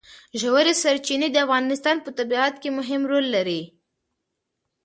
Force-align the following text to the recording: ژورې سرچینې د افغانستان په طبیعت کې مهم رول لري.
ژورې 0.41 0.73
سرچینې 0.81 1.27
د 1.31 1.37
افغانستان 1.45 1.97
په 2.05 2.09
طبیعت 2.17 2.53
کې 2.61 2.69
مهم 2.79 3.01
رول 3.11 3.25
لري. 3.35 3.61